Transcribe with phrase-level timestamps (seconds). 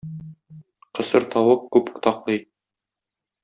[0.99, 2.43] Кысыр тавык күп кытаклый.